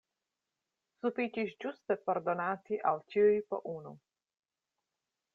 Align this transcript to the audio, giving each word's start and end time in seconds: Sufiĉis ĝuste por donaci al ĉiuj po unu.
Sufiĉis 1.01 1.51
ĝuste 1.65 1.97
por 2.07 2.19
donaci 2.29 2.79
al 2.91 3.01
ĉiuj 3.15 3.35
po 3.51 3.59
unu. 3.75 3.93